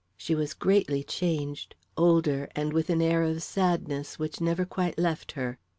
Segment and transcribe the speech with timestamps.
[0.17, 5.33] She was greatly changed older and with an air of sadness which never quite left
[5.33, 5.59] her.